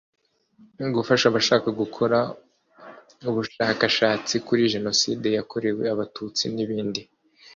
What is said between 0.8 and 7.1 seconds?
gufasha abashaka gukora ubushakashatsi kuri Jenoside yakorewe Abatutsi n’ibindi